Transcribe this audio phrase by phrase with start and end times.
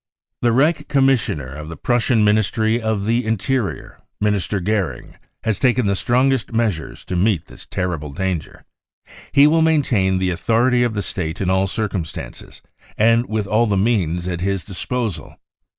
[0.41, 5.93] "The Reich Commissioner of the Prussian Ministry of the Interior, Minister Goering, has taken the
[5.93, 8.65] strongest measures to meet this terrible danger.
[9.31, 12.63] He will maintain the authority of the State in all circumstances
[12.97, 15.37] and with all the means at his disposal.